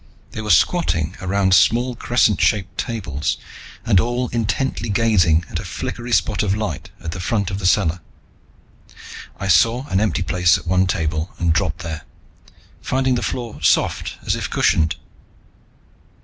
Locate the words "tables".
2.75-3.37